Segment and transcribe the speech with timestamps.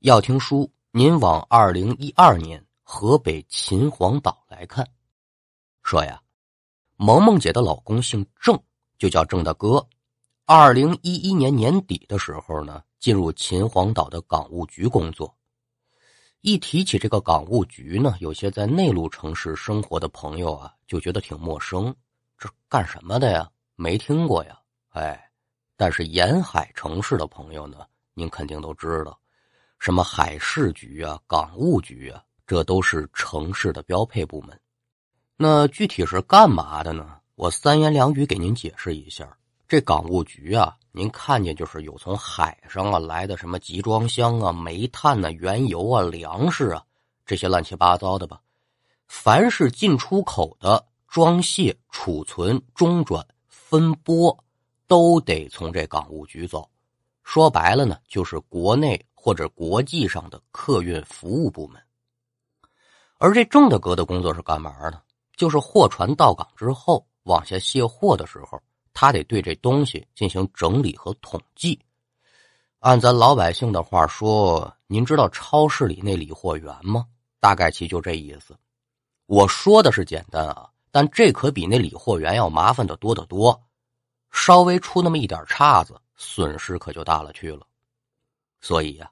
[0.00, 4.88] 要听书，您往二零一二年河北秦皇岛来看。
[5.82, 6.18] 说呀，
[6.96, 8.58] 萌萌姐的老公姓郑，
[8.96, 9.86] 就叫郑大哥。
[10.46, 15.36] 二零一一年年底的时候呢，进入秦皇岛的港务局工作。
[16.40, 21.94] 一提起这个港务局呢，有些在内陆城市生活的朋友啊，就觉得挺陌生。
[22.38, 23.50] 这干什么的呀？
[23.76, 24.58] 没听过呀。
[24.92, 25.30] 哎，
[25.76, 29.19] 但是沿海城市的朋友呢，您肯定都知道，
[29.80, 34.60] 什么海事局啊、港务局啊，这都是城市的标配部门。
[35.38, 37.16] 那具体是干嘛的呢？
[37.34, 39.34] 我三言两语给您解释一下。
[39.66, 46.84] 这港务局啊，您看见就是有从海上啊来的什么集装箱啊、煤炭啊、原油啊、粮食啊
[47.24, 48.38] 这些乱七八糟的吧。
[49.08, 54.36] 凡是进出口的装卸、储存、中转、分拨，
[54.86, 56.68] 都得从这港务局走。
[57.22, 61.78] 说白了呢，就是国内或者国际上的客运服务部门。
[63.18, 65.02] 而这郑大哥的工作是干嘛呢？
[65.36, 68.58] 就是货船到港之后，往下卸货的时候，
[68.94, 71.78] 他得对这东西进行整理和统计。
[72.78, 77.06] 按咱老百姓的话说，您知道超市里那理货员吗？
[77.40, 78.56] 大概其就这意思。
[79.26, 83.62] 我说的是简单啊，但这可比那理货员要麻烦的多得多。
[84.30, 87.66] 稍微出那么一点岔子，损失可就大了去了。
[88.60, 89.10] 所以呀，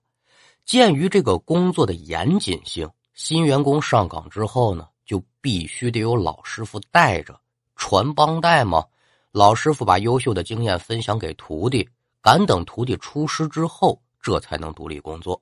[0.65, 4.89] 鉴于这个工作的严谨性，新员工上岗之后呢。
[5.09, 7.41] 就必须得有老师傅带着
[7.77, 8.85] 传帮带嘛，
[9.33, 11.89] 老师傅把优秀的经验分享给徒弟，
[12.21, 15.41] 敢等徒弟出师之后，这才能独立工作。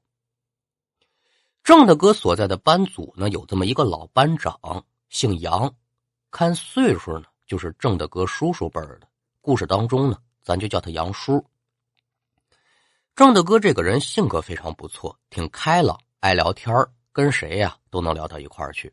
[1.65, 4.57] 郑大哥所在的班组呢，有这么一个老班长，
[5.09, 5.75] 姓杨，
[6.31, 9.09] 看岁数呢，就是郑大哥叔叔辈儿的。
[9.41, 11.45] 故事当中呢，咱就叫他杨叔。
[13.17, 18.93] 郑大哥这个人性格非常不错，挺开朗，爱聊天跟谁呀都能聊到一块儿去。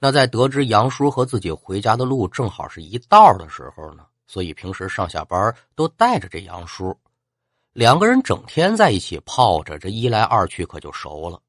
[0.00, 6.98] 那在得知杨叔和自己回家的路正好是一道的时候呢，所以平时上下班都带着这杨叔，
[7.72, 11.40] 两个人整天在一起泡着，这一来二去可就熟了。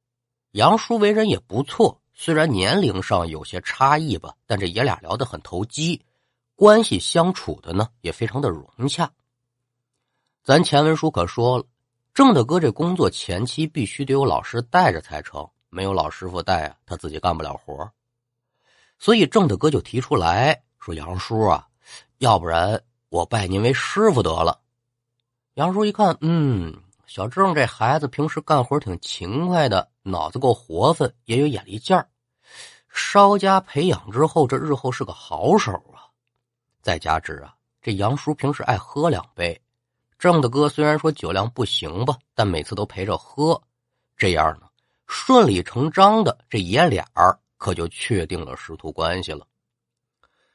[0.51, 6.00] 杨叔为人也不错，虽然年龄上有些差异吧，但这爷俩聊得很投机，
[6.56, 9.12] 关系相处的呢也非常的融洽。
[10.44, 11.64] 咱前文书可说了，
[12.14, 17.90] 郑大哥这工作前期必须得有老师带着才成，没有老师傅带啊，他自己干不了活。
[19.00, 21.66] 所以郑大哥就提出来说：“杨叔啊，
[22.18, 24.59] 要不然我拜您为师傅得了。”
[25.56, 26.75] 杨叔一看，嗯，
[27.06, 32.10] 小郑这孩子平时干活挺勤快的，脑子够活泛，也有眼力劲儿，
[32.90, 36.12] 稍加培养之后，这日后是个好手啊。
[36.81, 39.62] 再加之啊，这杨叔平时爱喝两杯，
[40.23, 43.61] 郑大哥虽然说酒量不行吧，但每次都陪着喝，
[44.16, 44.67] 这样呢，
[45.06, 47.38] 顺理成章的，这爷俩儿。
[47.57, 49.45] 可就确定了师徒关系了。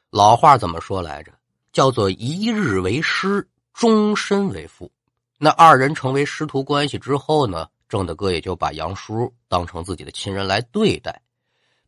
[0.09, 1.31] 老话怎么说来着？
[1.71, 4.91] 叫做一日为师，终身为父。
[5.37, 11.21] 那二人成为师徒关系之后呢，郑大哥也就把杨叔当成自己的亲人来对待。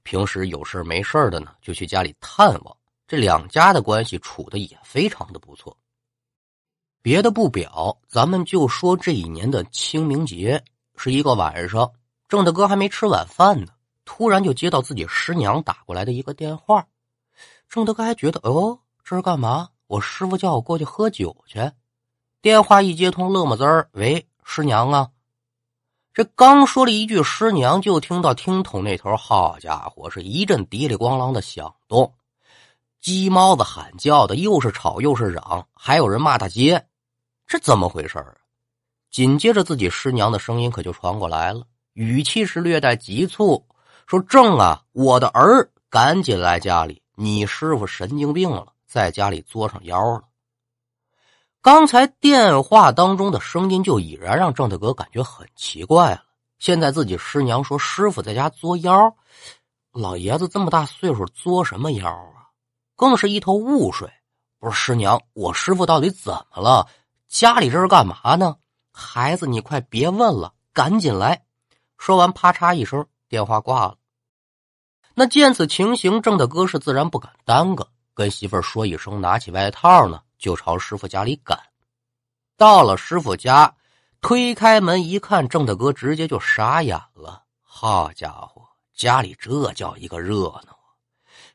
[0.04, 2.78] 平时有事没事的呢，就去家里探望。
[3.08, 5.76] 这两家的关系处的也非常的不错。
[7.02, 10.64] 别的不表，咱们就说这一年的清明节
[10.96, 11.92] 是一个晚上，
[12.30, 13.68] 郑大哥还没吃晚饭呢。
[14.06, 16.86] 突然就接到自己师娘打过来的一个电话，
[17.70, 19.70] 郑德哥还觉得哦，这是干嘛？
[19.88, 21.72] 我师傅叫我过去喝酒去。
[22.42, 25.10] 电话一接通，乐么滋儿，喂，师娘啊！
[26.14, 32.14] 这刚说了一句“师娘”，就听到听筒那头，好家伙，是一阵嘀里咣啷的响动，
[33.00, 36.86] 鸡猫子喊叫的，又是吵又是嚷，还有人骂大街，
[37.52, 38.34] 这怎么回事啊？
[39.10, 43.68] 紧接着，自己师娘的声音可就传过来了，语气是略带急促。
[44.08, 47.02] 说郑啊，我的儿，赶紧来家里！
[47.18, 50.24] 你师傅神经病了，在家里作上妖了。
[51.62, 56.24] 刚才电话当中的声音就已然让郑大哥感觉很奇怪了。
[56.58, 59.14] 现在自己师娘说师傅在家作妖，
[59.92, 62.48] 老爷子这么大岁数作什么妖啊？
[62.96, 64.10] 更是一头雾水。
[64.58, 66.88] 不是师娘，我师傅到底怎么了？
[67.32, 68.58] 家里这是干嘛呢？
[68.92, 71.46] 孩子，你快别问了，赶紧来！
[71.98, 73.96] 说完，啪嚓一声，电话挂了。
[75.14, 81.58] 那见此情形，郑大哥是自然不敢耽搁，跟媳妇儿说一声，拿起外套呢，就朝师傅家里赶。
[82.58, 83.74] 到了师傅家，
[84.20, 87.46] 推开门一看，郑大哥直接就傻眼了。
[87.62, 88.62] 好家伙，
[88.94, 90.78] 家里这叫一个热闹！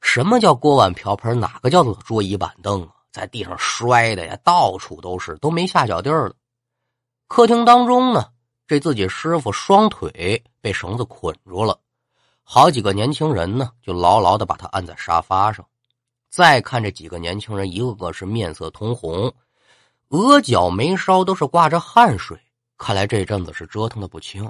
[0.01, 1.39] 什么叫锅碗瓢盆？
[1.39, 2.96] 哪个叫做桌椅板凳啊？
[3.17, 6.35] 在地上摔的呀，到处都是，都没下脚地儿了。
[7.29, 8.27] 客厅当中呢，
[8.67, 11.81] 这自己师傅双腿被绳子捆住了，
[12.43, 15.67] 好几个年轻人呢就牢牢的把他按在沙发上。
[16.29, 19.35] 再看这几个年轻人，一个个是面色通红，
[20.09, 22.39] 额角眉梢都是挂着汗水，
[22.77, 24.45] 看来这阵子是折腾的不轻。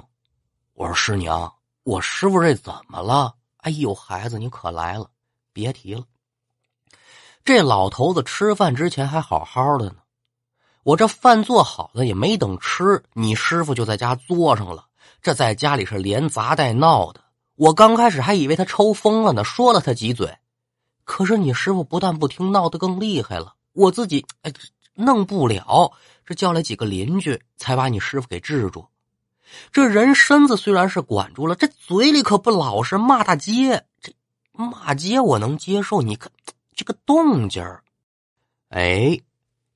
[0.73, 1.49] 我说师娘，
[1.83, 3.33] 我师傅这怎么了？
[3.59, 5.09] 哎呦，孩子你可来了，
[5.53, 6.03] 别提了。
[7.47, 9.95] 这老头子吃饭之前还好好的呢，
[10.83, 14.87] 我这饭做好了也没等吃，你师傅就在家作上了。
[15.21, 17.21] 这在家里是连砸带闹的，
[17.55, 20.37] 我刚开始还以为他抽风了呢，说了他几嘴。
[21.05, 23.55] 可是你师傅不但不听，闹得更厉害了。
[23.71, 24.51] 我自己哎，
[24.95, 25.93] 弄不了，
[26.25, 28.87] 这叫来几个邻居，才把你师傅给治住。
[29.71, 33.85] 这人身子虽然是管住了，这嘴里可不老实，骂大街。
[34.01, 34.11] 这
[34.51, 36.29] 骂街我能接受，你看
[36.77, 37.83] 这个动静儿，
[38.69, 39.19] 哎，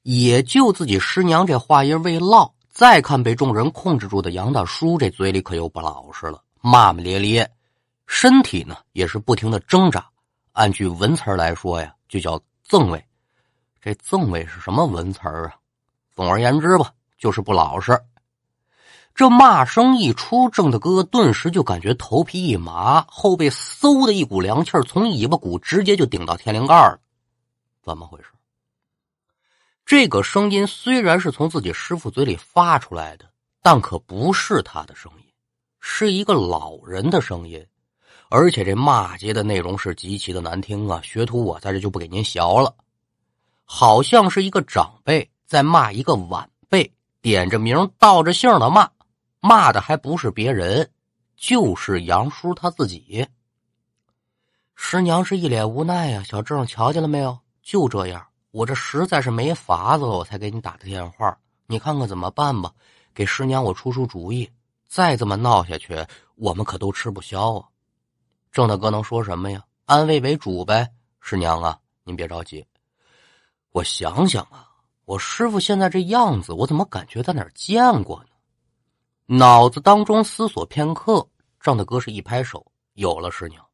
[0.03, 7.49] 也就自己师娘这话音未落，再看被众人控制住的杨大叔，这嘴里可又不老实了，骂骂咧咧，
[8.05, 10.07] 身体呢也是不停的挣扎。
[10.51, 13.03] 按句文词来说呀，就叫赠位。
[13.81, 15.55] 这赠位是什么文词啊？
[16.15, 17.99] 总而言之吧，就是不老实。
[19.13, 26.99] 这骂声一出，郑大哥顿时就感觉头皮一麻，后背嗖的一股凉气从尾巴骨直接就顶到天灵盖了。
[27.83, 28.25] 怎么回事？
[29.85, 33.25] 这个声音虽然是从自己师傅嘴里发出来的，
[33.61, 35.25] 但可不是他的声音，
[35.79, 37.65] 是一个老人的声音。
[38.29, 41.01] 而且这骂街的内容是极其的难听啊！
[41.03, 42.73] 学徒，我在这就不给您学了。
[43.65, 48.89] 好像是一个长辈在骂一个晚辈，点着名道着姓的骂，
[49.41, 50.89] 骂的还不是别人，
[51.35, 53.27] 就是杨叔他自己。
[54.75, 57.37] 师娘是一脸无奈呀，小郑瞧见了没有？
[57.63, 61.35] 就这样，我这实在是没法子了，我才给你打的电话。
[61.65, 62.71] 你看看怎么办吧？
[63.13, 64.49] 给师娘我出出主意。
[64.87, 66.05] 再这么闹下去，
[66.35, 67.65] 我们可都吃不消啊！
[68.51, 69.63] 郑大哥能说什么呀？
[69.85, 70.91] 安慰为主呗。
[71.19, 72.65] 师娘啊，您别着急。
[73.71, 74.69] 我想想啊，
[75.05, 78.30] 我师傅现在这样子，我怎么感觉在哪儿见过呢？
[79.25, 81.27] 脑子当中思索片刻，
[81.59, 83.65] 张大哥是一拍手，有了，师娘，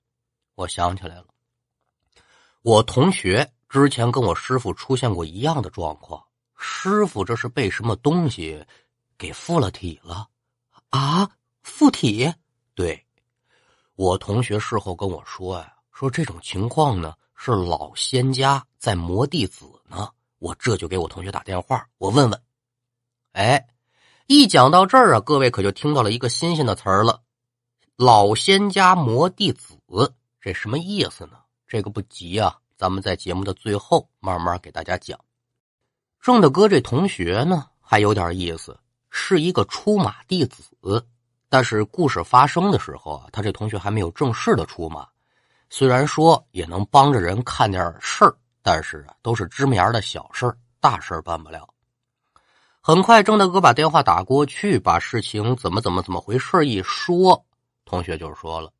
[0.55, 1.25] 我想起来了。
[2.61, 6.23] 我同学之前跟我师傅出现过一样的状况，
[6.57, 8.63] 师傅这是被什么东西
[9.17, 10.27] 给附了体了
[10.89, 11.29] 啊？
[11.63, 12.33] 附体？
[12.75, 13.03] 对。
[13.95, 20.09] 我同学事后跟我说呀，说这种情况呢是老仙家在磨弟子呢。
[20.39, 22.41] 我这就给我同学打电话，我问问。
[23.31, 23.67] 哎，
[24.29, 27.21] 一讲到这儿啊，各位可就听到了一个新鲜的词儿了：
[27.95, 29.79] 老仙家磨弟子，
[30.41, 31.37] 这什么意思呢？
[31.65, 35.17] 这个不急啊，咱们在节目的最后慢慢给大家讲。
[36.19, 38.77] 郑大哥这同学呢还有点意思，
[39.09, 40.61] 是一个出马弟子。
[41.47, 45.07] 但是故事发生的时候啊，他这同学还没有正式的出马。
[45.69, 51.65] 虽然说也能帮着人看点事儿，但是啊，都是芝麻眼的小事儿，大事办不了。
[52.87, 57.43] 很快，郑大哥把电话打过去，把事情怎么怎么怎么回事一说，
[57.83, 58.71] 同学就说了：“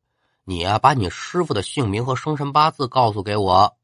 [0.48, 3.76] 你呀，把你师傅的姓名和生辰八字告诉给我。”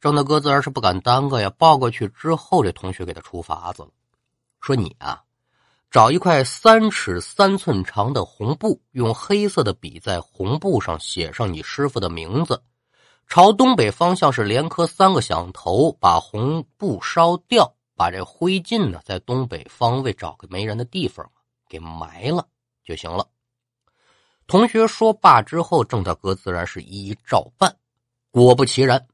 [0.00, 3.88] 郑大哥自然是不敢耽搁呀，报过去之后，这同学给他出法子了，
[4.60, 5.22] 说：“你啊。”
[5.90, 12.62] 找一块三尺三寸长的红布，用黑色的笔在红布上写上你师傅的名字，
[13.26, 21.28] 朝东北方向是连磕三个响头，把红布烧掉，把这灰烬呢在东北方位找个没人的地方
[21.68, 22.46] 给埋了
[22.84, 23.26] 就行了。
[24.46, 27.76] 同学说罢之后，郑大哥自然是一一照办。
[28.30, 29.04] 果不其然，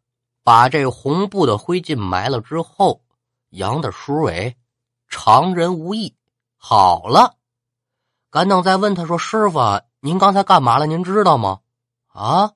[0.43, 3.03] 把这红布的灰烬埋了之后，
[3.49, 4.55] 杨大叔哎，
[5.09, 6.15] 常人无异。
[6.59, 7.37] 好了，
[8.31, 9.59] 赶等再问他说：“师傅，
[10.01, 10.87] 您刚才干嘛了？
[10.87, 11.61] 您知道吗？”
[12.13, 12.53] 啊，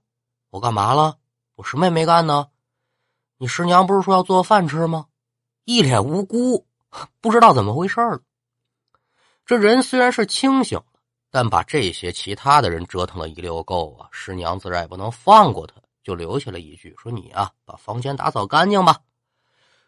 [0.50, 1.16] 我干嘛了？
[1.54, 2.48] 我什么也没干呢。
[3.38, 5.06] 你师娘不是说要做饭吃吗？
[5.68, 6.66] 一脸无辜，
[7.20, 8.22] 不知道怎么回事了。
[9.44, 10.86] 这人虽然是清醒了，
[11.30, 14.08] 但把这些其他的人折腾了一溜够啊！
[14.10, 18.98] 师娘自然也不能放过他，就留下了一句：“说你啊，把房间打扫干净吧。”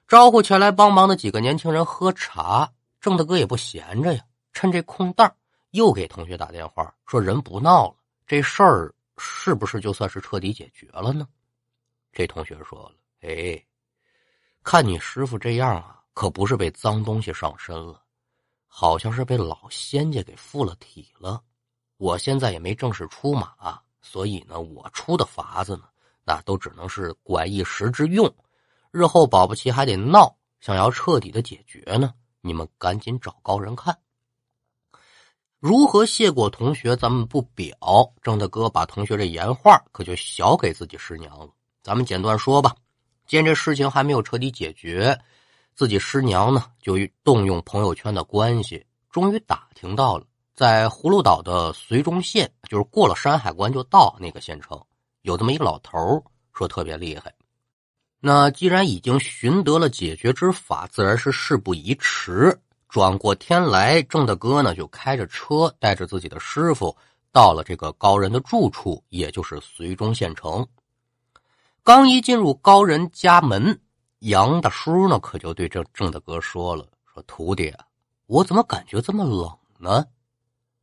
[0.07, 2.71] 招呼前来帮忙的几个年轻人喝茶。
[3.01, 4.23] 郑大哥也不闲着呀，
[4.53, 5.35] 趁这空档
[5.71, 7.97] 又给同学打电话，说人不闹了，
[8.27, 11.27] 这事儿是不是就算是彻底解决了呢？
[12.13, 12.93] 这同学说了
[13.27, 13.65] ：“哎，
[14.63, 18.03] 看你师傅这样啊，可不是被脏东西上身了，
[18.67, 21.43] 好像是被老仙家给附了体了。
[21.97, 25.85] 我现在也没正式出马，所以呢，我出的法子呢，
[26.25, 28.33] 那都只能是管一时之用，
[28.91, 33.95] 日后保不齐还得闹，想要彻底的解决呢。”你们赶紧找高人看。
[35.59, 37.77] 如何谢过同学，咱们不表。
[38.23, 41.51] 郑大哥把同学这言话可就小给自己师娘了。
[41.83, 42.75] 咱们简短说吧。
[43.31, 45.17] 见这事情还没有彻底解决，
[45.77, 54.77] 自己师娘呢就动用朋友圈的关系，终于打听到了，在葫芦岛的绥中县，就是过了山海关就到那个县城，
[55.23, 56.21] 有这么一个老头
[56.53, 57.33] 说特别厉害。
[58.19, 62.59] 那既然已经寻得了解决之法，自然是事不宜迟。
[62.89, 66.97] 转过天来，郑大哥呢就开着车，带着自己的师傅
[67.31, 70.67] 到了这个高人的住处，也就是绥中县城。
[71.83, 73.81] 刚一进入高人家门，
[74.19, 77.75] 杨大叔呢可就对郑郑大哥说了：“说徒弟，
[78.27, 80.05] 我怎么感觉这么冷呢？”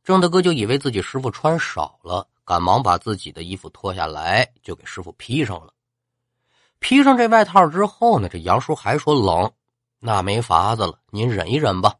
[0.02, 5.72] 郑大哥就以为自己师傅穿少了，赶忙把自己的衣服脱下来，就给师傅披上了。
[6.80, 9.52] 披上这外套之后呢，这杨叔还说冷，
[10.00, 11.94] 那没法子了，您忍一忍吧。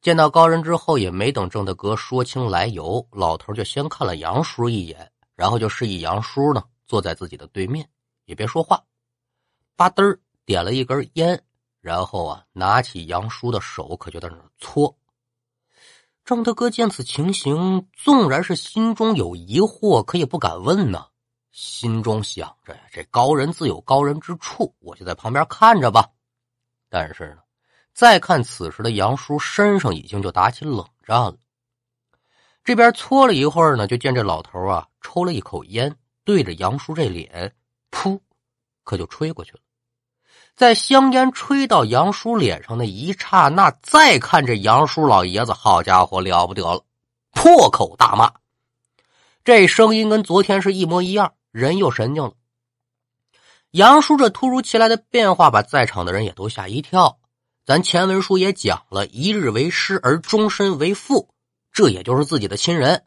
[0.00, 6.62] 见到高人之后，也没等郑大哥说清来由，老头就先看了杨叔一眼，然后就示意杨叔呢。
[6.88, 7.88] 坐在自己的对面，
[8.24, 8.82] 也别说话，
[9.76, 11.40] 吧嘚点了一根烟，
[11.80, 14.98] 然后啊，拿起杨叔的手，可就在那搓。
[16.24, 21.06] 郑德哥见此情形，纵然是心中有疑惑，可也不敢问呢。
[21.52, 26.10] 心中想着呀，这高人自有高人之处，我就在旁边看着吧。
[26.88, 27.42] 但是呢，
[27.92, 31.36] 再看此时的杨叔身上已经就打起冷战了。
[32.64, 35.96] 这边搓了一会儿呢，就见这老头啊，抽了一口烟。
[36.28, 37.54] 对着杨叔这脸，
[37.90, 38.20] 噗，
[38.84, 39.60] 可就吹过去了。
[40.54, 46.84] 在香烟吹到杨叔脸上那一刹那，再看这杨叔老爷子，好家伙，了不得了，
[47.32, 48.30] 破口大骂。
[49.42, 52.34] 这声音跟昨天是一模一样，人又神经了。
[53.70, 57.20] 杨叔这突如其来的变化，把在场的人也都吓一跳。
[57.64, 61.30] 咱前文书也讲了一日为师，而终身为父，
[61.72, 63.06] 这也就是自己的亲人。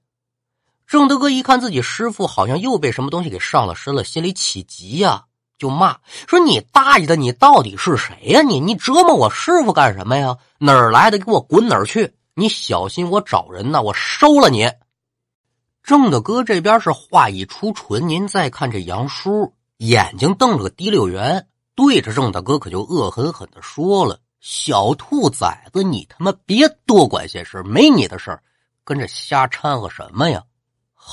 [0.92, 5.24] 郑德哥一看自己师傅好像又被什么东西给上了身了，心里起急呀，
[5.58, 8.42] 就骂说：“你大爷的，你到底是谁呀？
[8.42, 10.38] 你你折磨我师傅干什么呀？
[10.58, 11.18] 哪儿来的？
[11.18, 12.14] 给我滚哪儿去！
[12.34, 14.70] 你小心我找人呢，我收了你！”
[15.82, 28.38] 郑大哥这边是话一出唇，您再看这杨叔眼睛瞪了个滴溜圆，对着郑大哥可就恶狠狠的说了：“小兔崽子，你他妈别多管闲事，没你的事，
[28.84, 30.44] 跟着瞎掺和什么呀？”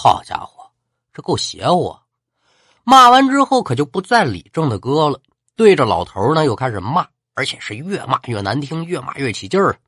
[0.00, 0.70] 好家伙，
[1.12, 1.88] 这够邪乎！
[1.88, 2.02] 啊
[2.84, 5.20] 骂完之后，可就不再理郑大哥了，
[5.56, 9.80] 对着老头呢又开始骂，而且是越骂越难听，越骂越起劲儿。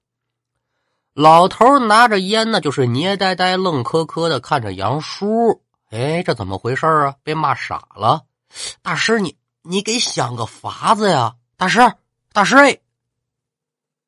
[1.14, 5.62] 老头拿着烟呢，就是捏呆呆、愣磕磕的看着杨叔。
[5.90, 7.14] 哎，这怎么回事啊？
[7.22, 8.22] 被骂傻了？
[8.82, 11.36] 大师，你你给想个法子呀！
[11.56, 11.78] 大师，
[12.32, 12.78] 大师哎！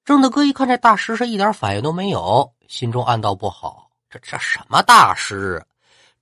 [0.05, 5.65] 郑大哥一看这大师是一点反应都没有，心中暗道不好，这这什么大师？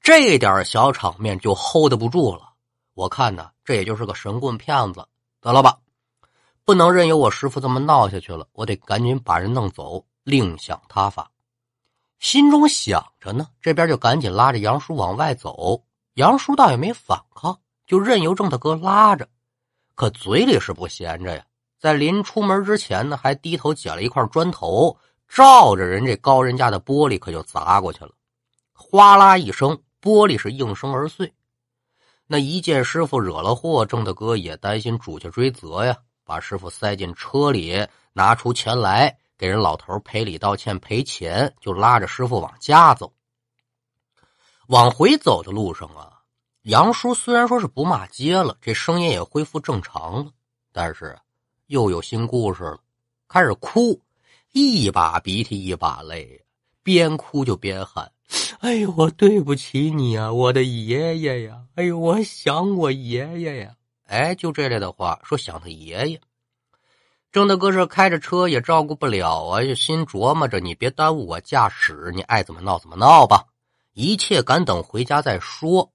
[0.03, 2.55] 这点小场面就 hold 不住了，
[2.95, 5.07] 我看呢，这也就是个神棍骗子，
[5.41, 5.79] 得了吧，
[6.65, 11.31] 不能任由我师傅这么闹下去了，我得赶紧把人弄走，另想他法。
[12.19, 15.85] 心中想着呢，这边就赶紧拉着杨叔往外走。
[16.15, 19.29] 杨叔倒也没反抗，就任由郑大哥拉着，
[19.95, 21.45] 可嘴里是不闲着呀。
[21.79, 28.11] 在临出门之前呢，还低头捡了一块砖头，照着人这高人家的玻璃可就砸过去了，
[28.73, 29.79] 哗啦一声。
[30.01, 31.33] 玻璃是应声而碎，
[32.27, 43.13] 那一见师傅惹了祸，郑大哥也担心主家追责呀，把师傅塞进车里，拿出钱来给人老头赔礼道歉赔钱，就拉着师傅往家走。
[44.69, 46.23] 往回走的路上啊，
[46.63, 50.31] 杨叔虽然说是不骂街了，这声音也恢复正常了，
[50.73, 51.19] 但是
[51.67, 52.79] 又有新故事了，
[53.29, 54.01] 开始哭，
[54.53, 56.43] 一把鼻涕一把泪，
[56.83, 58.11] 边哭就边喊。
[58.61, 61.63] 哎呦，我对不起你啊，我的爷爷呀！
[61.75, 63.75] 哎呦，我想我爷爷呀！
[64.07, 66.21] 哎，就这类的话说想他爷爷。
[67.33, 73.47] 郑大哥是开着车也照顾不了啊，就心琢磨着你别耽误我驾驶，你爱怎么闹怎么闹吧，
[73.95, 75.93] 一切赶等回家再说。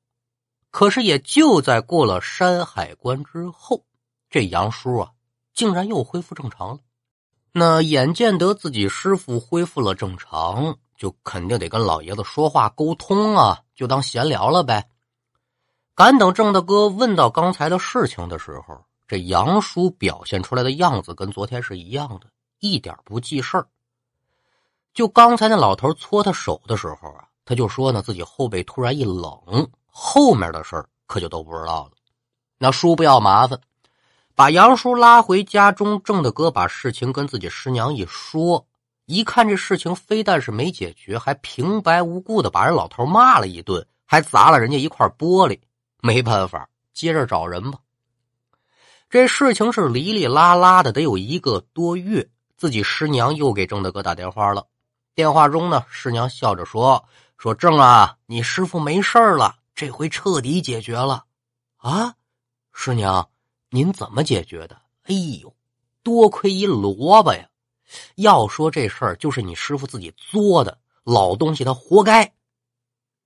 [0.71, 3.85] 可是也就在过了山海关之后，
[4.29, 5.11] 这杨叔啊，
[5.53, 6.79] 竟然又恢复正常了。
[7.53, 10.77] 那眼见得自己师傅恢复了正常。
[10.97, 14.89] 就肯定得跟老爷子说话沟通啊，就当闲聊了呗。
[15.93, 22.27] 赶等郑大哥问到刚才的事情的时候，这杨叔表现出来的样子跟昨天是一样的，
[22.59, 23.67] 一点不记事儿。
[24.93, 31.91] 就刚才那老头搓他手的时候啊，他就说呢自己后背突然一冷，后面的事儿可就都不知道了。
[32.57, 33.59] 那叔不要麻烦，
[34.33, 38.65] 把杨叔拉回家中，郑大哥把事情跟自己师娘一说。
[39.05, 45.59] 一看这事情非但是没解决，还平白无故的把人老头骂了一顿，还砸了人家一块玻璃。
[46.01, 47.79] 没办法，接着找人吧。
[49.09, 52.27] 这事情是哩哩啦啦的，得有一个多月。
[52.57, 54.65] 自己师娘又给郑大哥打电话了。
[55.13, 57.05] 电话中呢，师娘笑着说
[57.37, 61.25] ：“说郑啊，你师傅没事了，这回彻底解决了。”
[61.77, 62.15] 啊，
[62.73, 63.29] 师娘，
[63.69, 64.81] 您怎么解决的？
[65.03, 65.53] 哎呦，
[66.01, 67.47] 多亏一萝卜呀！
[68.15, 72.33] 要说这事儿，就是你师傅自己作的，老东西他活该。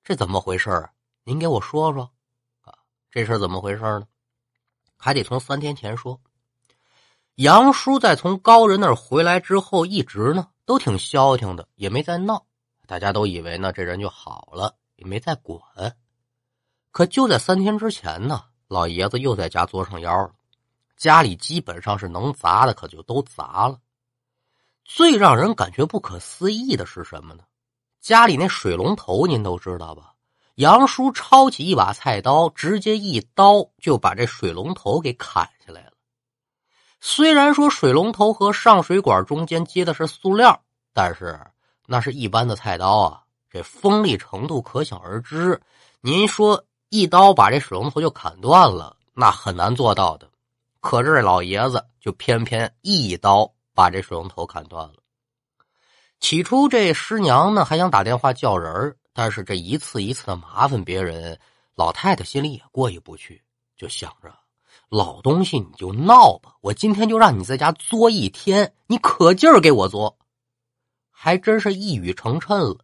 [0.04, 0.92] 这怎么回事啊？
[1.24, 2.10] 您给我说说。
[2.62, 2.74] 啊，
[3.12, 4.08] 这事儿怎么回事呢？
[4.98, 6.20] 还得从三天前说。
[7.36, 12.46] 杨叔在从高人那儿回来之后，一直呢都挺消停的，也没再闹。
[12.86, 15.62] 大家都以为呢这人就好了，也没再管。
[16.92, 20.34] 可就在三天之前呢，老爷子又在家作上妖了。
[20.98, 23.80] 家里基本上是能砸的，可就都砸了。
[24.92, 27.44] 最让人感觉不可思议的是什么呢？
[28.02, 30.14] 家里那水龙头您都知道吧？
[30.56, 35.92] 杨叔抄起一把菜刀，直接一刀就把这水龙头给砍下来了。
[37.00, 40.60] 虽然说水龙头和上水管中间接的是塑料，
[40.92, 41.40] 但是
[41.86, 45.62] 那是一般的菜刀啊，这锋利程度可想而知。
[46.02, 50.28] 您说一刀把这水龙头就砍断了，那很难做到的。
[50.80, 54.96] 可这老爷子就偏偏一刀把这水龙头砍断了。
[56.20, 61.40] 起初这师娘呢还想打电话叫人，但是这一次一次的麻烦别人，
[61.76, 63.42] 老太太心里也过意不去，
[63.78, 64.38] 就想着。
[64.90, 66.58] 老东西，你就闹吧！
[66.60, 70.18] 我今天就让你在家作一天，你可劲儿给我作，
[71.10, 72.80] 还真是一语成谶了。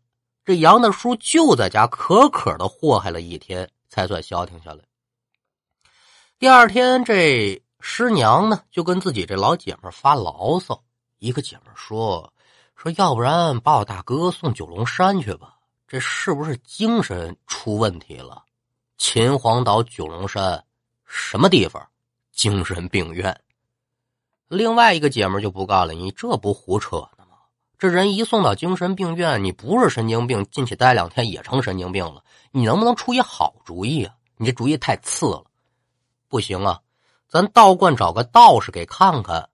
[0.45, 4.85] 这杨大叔就在家可可的祸害了一天，才算消停下来。
[6.39, 10.83] 第二天，这师娘呢就跟自己这老姐们发牢骚。
[11.19, 12.33] 一个姐们说
[12.75, 15.59] ：“说要不然把我大哥送九龙山去吧？
[15.87, 18.43] 这是不是精神出问题了？
[18.97, 20.65] 秦皇岛九龙山
[21.05, 21.87] 什么地方？”
[22.33, 23.39] 精神病院。
[24.47, 27.37] 另外一个姐们就不干了，你这不胡扯呢吗？
[27.77, 32.23] 这人一送到精神病院，你不是神经病，进去待两天也成神经病了。
[32.49, 34.15] 你能不能出一好主意啊？
[34.37, 35.45] 你这主意太次了。
[36.27, 36.81] 不行啊，
[37.35, 39.49] 咱道观找个道士给看看。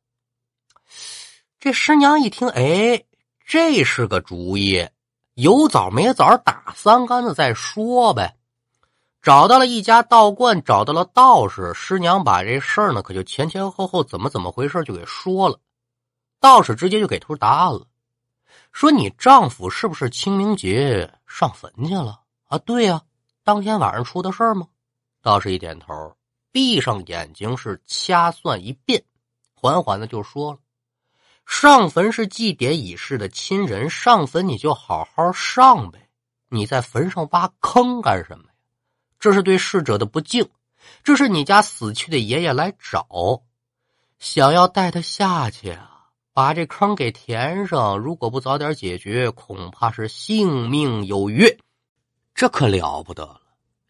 [1.59, 3.05] 这师娘一听，哎，
[3.43, 4.87] 这是个主意，
[5.33, 8.37] 有枣没枣，打三竿子再说呗。
[9.19, 15.59] 找到了一家道观，找到了道士师娘，把这事儿呢，可就前前后后怎么怎么回事就给说了。
[16.39, 17.87] 道士直接就给出答案了，
[18.71, 23.01] 说：“你丈夫是不是清明节上坟去了？”啊，对呀，
[23.43, 24.67] 当天晚上出的事儿吗？
[25.23, 26.15] 道士一点头，
[26.51, 29.03] 闭上眼睛是掐算一遍，
[29.53, 30.59] 缓缓的就说了
[31.45, 36.09] ：“上坟是祭奠已逝的亲人，上坟你就好好上呗，
[36.49, 38.45] 你在坟上挖坑干什么？”
[39.19, 40.49] 这是对逝者的不敬，
[41.03, 43.43] 这是你家死去的爷爷来找，
[44.19, 47.99] 想要带他下去啊，把这坑给填上。
[47.99, 51.57] 如果不早点解决，恐怕是性命有约。
[52.33, 53.40] 这可了不得！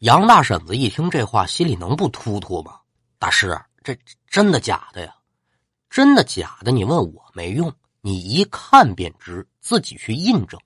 [0.02, 2.80] 杨大婶子一听这话，心里能不突突吗？
[3.20, 3.96] 大师，这
[4.28, 5.14] 真的假的呀？
[5.92, 6.72] 真的假的？
[6.72, 10.60] 你问我没用，你一看便知，自己去印证。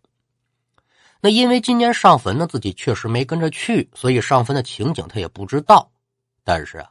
[1.19, 5.91] 那因为今年上坟呢，自己确实没跟着去，所以上坟的情景他也不知道。
[6.45, 6.89] 但是啊，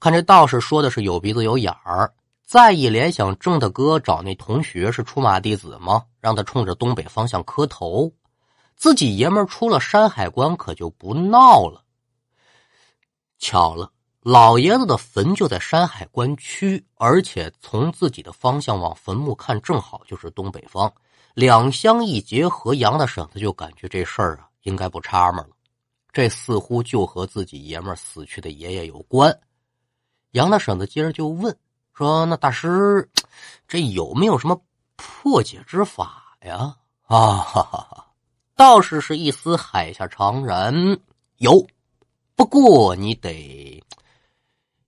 [0.00, 2.10] 看这道士说的是有鼻子有眼儿，
[2.46, 6.04] 再一联想，郑大哥找那同学是出马弟子吗？
[6.20, 8.10] 让他冲着东北方向磕头，
[8.82, 11.84] 自己爷们出了山海关可就不闹了。
[13.38, 13.92] 巧了，
[14.22, 20.92] 老爷子的坟就在山海关区，而且从自己的方向往坟墓看，正好就是东北方。
[21.34, 25.54] 两相一结合，杨大婶子就感觉这事儿啊，应该不差门了。
[26.12, 29.32] 这似乎就和自己爷们死去的爷爷有关。
[30.32, 31.56] 杨大婶子接着就问
[31.94, 33.08] 说：“那大师，
[33.68, 34.60] 这有没有什么
[34.96, 36.74] 破解之法呀？”
[37.06, 38.08] 啊哈哈哈！
[38.62, 40.72] 道士是一丝海下常然，
[41.38, 41.66] 有，
[42.36, 43.82] 不过你得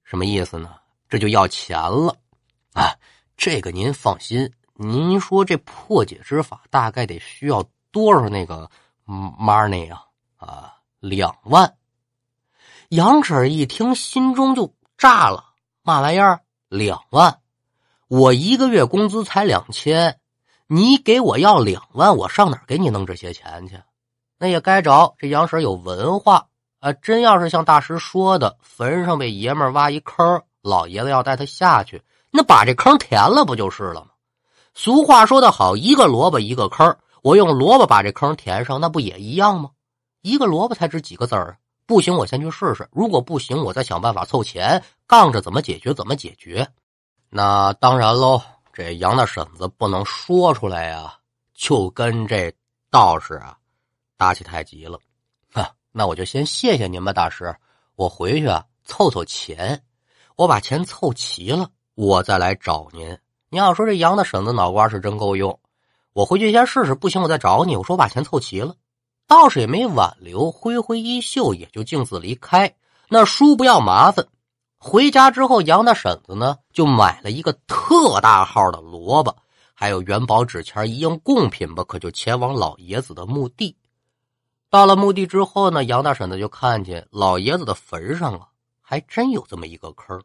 [0.04, 0.76] 什么意思呢？
[1.08, 2.16] 这就要钱了
[2.72, 2.94] 啊！
[3.36, 4.48] 这个您放心。
[4.74, 8.70] 您说这破解之法大概得需要多少那个
[9.08, 10.04] money 啊？
[10.36, 11.74] 啊，两万。
[12.90, 15.52] 杨婶一听，心中就炸了。
[15.82, 16.42] 嘛玩意儿？
[16.68, 17.40] 两万？
[18.06, 20.20] 我一个月工资才两千，
[20.66, 23.80] 你给我要两万，我上哪儿给你弄这些钱去？
[24.38, 26.46] 那也该着这杨婶有文化
[26.80, 26.92] 啊！
[26.92, 34.08] 真要是像大师说的，坟上被爷们挖一坑，老爷子要带他下去，那把这坑填了不就是了吗？
[34.74, 39.70] 俗话说得好，一个萝卜一个坑我用萝卜把这坑填上，那不也一样吗？
[40.20, 41.58] 一个萝卜才值几个字儿？
[41.86, 42.88] 不行，我先去试试。
[42.92, 46.68] 如果不行，我再想办法凑钱，杠着怎么解决怎么解决。
[47.30, 48.42] 那当然喽，
[48.76, 51.16] 这杨大婶子不能说出来呀，
[51.54, 52.52] 就跟这
[52.90, 53.56] 道士啊
[54.16, 54.98] 打起太极了。
[55.52, 57.54] 哈，那我就先谢谢您吧，大师。
[57.94, 59.80] 我回去啊凑凑钱，
[60.34, 63.16] 我把钱凑齐了，我再来找您。
[63.48, 65.60] 你要说这杨大婶子脑瓜是真够用，
[66.12, 67.76] 我回去先试试，不行我再找你。
[67.76, 68.74] 我说我把钱凑齐了，
[69.28, 72.74] 道士也没挽留，挥挥衣袖也就径自离开。
[73.08, 74.26] 那叔不要麻烦。
[74.86, 79.34] 回家之后，杨大婶子呢就买了一个特大号的萝卜，
[79.72, 83.74] 还有元宝纸钱一应贡品吧，可就前往老爷子的墓地。
[84.68, 88.48] 到了墓地之后呢，杨大婶子就看见老爷子的坟上啊，
[88.82, 90.22] 还真有这么一个坑，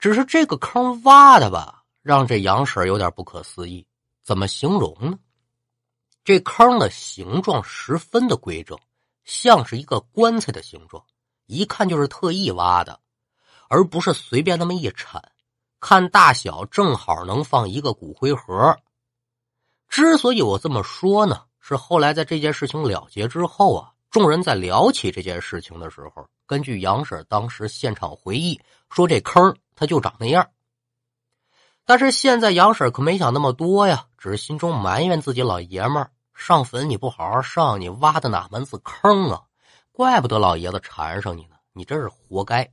[0.00, 1.84] 只是这个坑挖的吧。
[2.02, 3.86] 让这杨婶有点不可思议，
[4.24, 5.16] 怎么形容呢？
[6.24, 8.76] 这坑的形状十分的规整，
[9.22, 11.04] 像是一个棺材的形状，
[11.46, 12.98] 一看就是特意挖的，
[13.68, 15.22] 而不是随便那么一铲。
[15.80, 18.76] 看大小，正好能放一个骨灰盒。
[19.88, 30.48] 之所以我这么说呢，是后来在这件事情了结之后啊，众人在聊起这件事情的时候，根据杨婶当时现场回忆说，这坑它就长那样。
[31.84, 39.42] 但是现在杨婶可没想那么多呀，只是心中埋怨自己老爷们儿上坟你不好好上，你挖的哪门子坑啊？
[39.92, 42.70] 怪不得老爷子缠上你呢，你真是活该！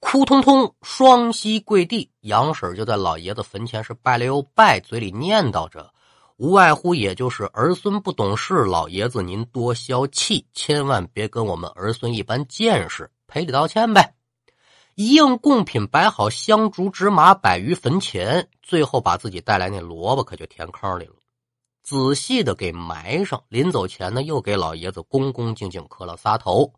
[0.00, 5.92] 哭通通，双膝跪地，杨婶就在老爷子坟前是拜了又拜，嘴里念叨着，
[6.36, 14.14] 无外乎也就是儿孙不懂事，老爷子您多消气，千万别跟我们儿孙一般见识，赔礼道歉呗。
[14.96, 21.14] 一应贡品摆好香烛纸马摆于坟前，最后把自己带来那萝卜可就填坑里了，
[21.82, 23.40] 仔细的给埋上。
[23.48, 26.72] 临走前呢，又给老爷子恭恭敬敬磕了仨头。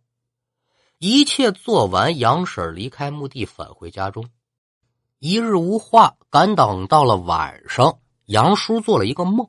[1.04, 4.24] 一切做完，杨婶离开墓地返回家中。
[5.18, 9.44] 一日无话，赶等到了晚上，杨叔做了一个梦，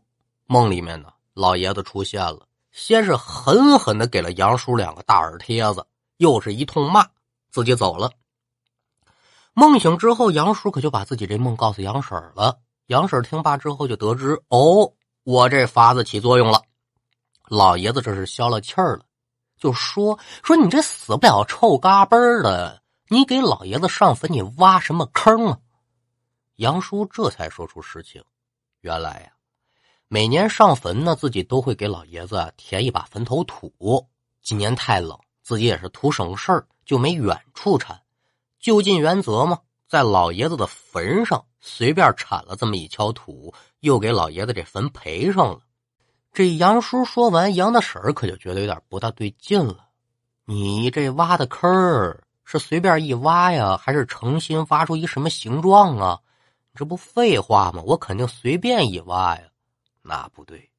[0.48, 5.86] 梦里面呢，老爷子出现了，先是狠狠的给了杨叔两个大耳贴子，
[6.18, 7.06] 又是一通骂，
[7.52, 8.10] 自己走了。
[9.54, 12.58] 梦醒之后，杨叔可就把自己这梦告诉杨婶了。
[12.88, 14.92] 杨婶听罢之后，就得知哦，
[15.24, 16.64] 我这法子起作用了。
[17.48, 19.06] 老爷子这是消了气儿了，
[19.64, 25.60] 就说说你这死不了臭嘎嘣的，你给老爷子上坟，你挖什么坑啊？
[26.58, 28.22] 杨叔这才说出实情，
[28.82, 29.32] 原来呀，
[30.10, 34.06] 每年上坟呢，自己都会给老爷子填一把坟头土。
[34.42, 38.02] 今年太冷，自己也是图省事儿，就没远处铲。
[38.60, 45.62] 就近原则嘛，在老爷子的坟上随便铲了这么一锹土，又给老爷子这坟赔上了。
[46.34, 49.88] 这杨叔说完，杨大婶可就觉得有点不大对劲了。
[50.46, 56.20] 你这挖的坑儿是随便一挖呀，还是诚心挖出一什么形状啊？
[56.74, 57.84] 这不废话吗？
[57.86, 59.44] 我肯定随便一挖呀。
[60.02, 60.72] 那不对，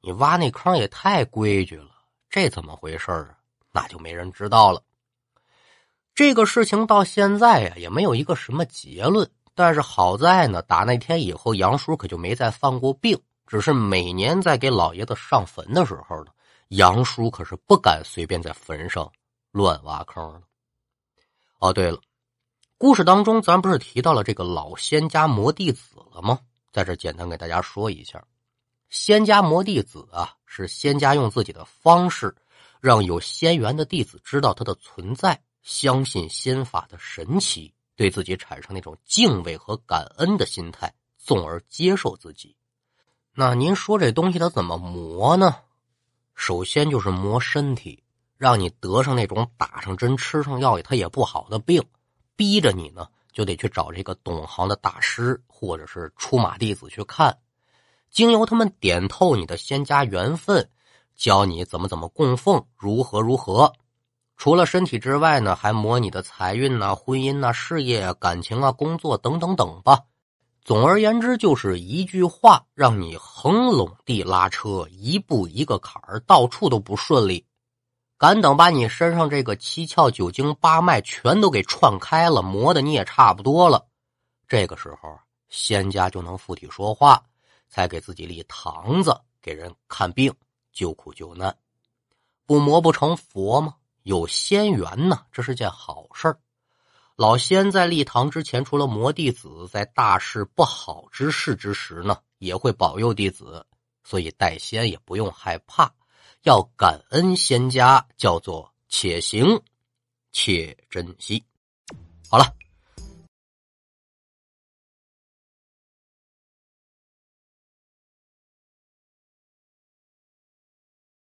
[0.00, 1.90] 你挖那坑也太规矩了。
[2.30, 3.36] 这怎么回事啊？
[3.72, 4.82] 那就没人知道了。
[6.14, 9.30] 这个事情到现在呀，也没有一个什么结论。
[9.54, 13.20] 但是好在呢，打那天以后，杨叔可就没再犯过病。
[13.46, 16.32] 只是每年在给老爷子上坟的时候呢，
[16.68, 19.10] 杨叔可是不敢随便在坟上
[19.52, 20.42] 乱挖坑了。
[21.58, 22.00] 哦，对了，
[22.78, 26.40] 故事当中咱不是提到了这个老仙家魔弟子了吗？
[26.72, 28.24] 在这简单给大家说一下，
[28.90, 32.34] 仙家魔弟子啊，是仙家用自己的方式，
[32.80, 35.40] 让有仙缘的弟子知道他的存在。
[35.62, 42.54] 相信仙法的神奇，对自己产生那种敬畏和感恩的心态，从而接受自己。
[43.36, 45.56] 那您说这东西它怎么磨呢？
[46.36, 48.00] 首先就是磨身体，
[48.38, 51.82] 让你得上那种打上针、吃上药它也不好的病，
[52.36, 57.36] 逼着你呢就得去找这个懂行的大师或者是出马弟子去看，
[58.08, 60.70] 经由他们点透你的仙家缘分，
[61.16, 63.72] 教你怎么怎么供奉，如何如何。
[64.36, 70.00] 除了身体之外呢，还磨你的财运呐、婚姻呐、事业啊、感情啊、工作等等等吧。
[70.64, 77.44] 总而言之，就是一句话，让你横垄地拉车，一步一个坎儿，到处都不顺利。
[78.16, 83.86] 赶等把你身上这个七窍九经八脉全都给串开了，磨的你也差不多了。
[84.48, 85.18] 这个时候，
[85.50, 87.22] 仙家就能附体说话，
[87.68, 90.32] 才给自己立堂子，给人看病、
[90.72, 91.54] 救苦救难。
[92.46, 93.74] 不磨不成佛吗？
[94.04, 96.38] 有仙缘呢，这是件好事儿
[97.16, 103.64] 老仙在立堂之前，除了魔弟子在大事不好之事之时呢，也会保佑弟子，
[104.02, 105.92] 所以代仙也不用害怕，
[106.42, 109.62] 要感恩仙家，叫做且行
[110.32, 111.44] 且珍惜。
[112.28, 112.52] 好了。